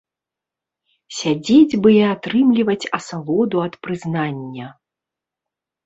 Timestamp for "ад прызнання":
3.69-4.67